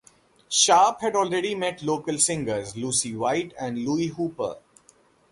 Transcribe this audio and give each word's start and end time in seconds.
Sharp 0.49 0.99
had 1.01 1.15
already 1.15 1.53
met 1.53 1.83
local 1.83 2.17
singers 2.17 2.75
Lucy 2.75 3.15
White 3.15 3.53
and 3.59 3.77
Louie 3.85 4.07
Hooper. 4.07 4.55